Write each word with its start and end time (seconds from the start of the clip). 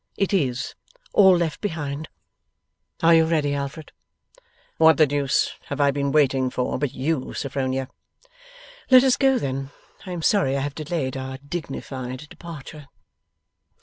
It 0.17 0.33
IS 0.33 0.73
all 1.13 1.37
left 1.37 1.61
behind. 1.61 2.09
Are 3.03 3.13
you 3.13 3.25
ready, 3.25 3.53
Alfred?' 3.53 3.91
'What 4.77 4.97
the 4.97 5.05
deuce 5.05 5.51
have 5.65 5.79
I 5.79 5.91
been 5.91 6.11
waiting 6.11 6.49
for 6.49 6.79
but 6.79 6.91
you, 6.91 7.35
Sophronia?' 7.35 7.87
'Let 8.89 9.03
us 9.03 9.15
go 9.15 9.37
then. 9.37 9.69
I 10.07 10.11
am 10.11 10.23
sorry 10.23 10.57
I 10.57 10.61
have 10.61 10.73
delayed 10.73 11.15
our 11.17 11.37
dignified 11.37 12.27
departure. 12.29 12.87